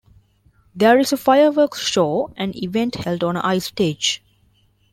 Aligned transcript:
There 0.73 0.97
is 0.97 1.13
a 1.13 1.15
fireworks 1.15 1.77
show 1.87 2.33
and 2.35 2.55
events 2.55 2.97
held 3.03 3.23
on 3.23 3.35
an 3.37 3.43
ice 3.43 3.65
stage. 3.65 4.23